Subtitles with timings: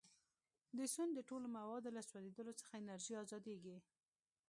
[0.77, 3.77] د سون د ټولو موادو له سوځولو څخه انرژي ازادیږي.